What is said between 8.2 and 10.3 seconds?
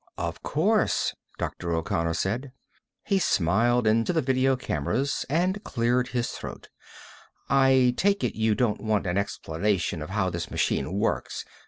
it you don't want an explanation of